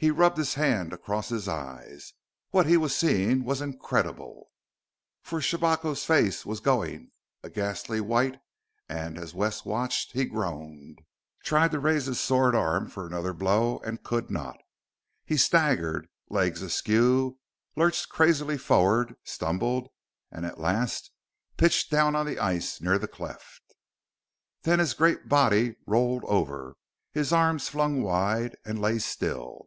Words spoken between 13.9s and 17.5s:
could not. He staggered, legs askew,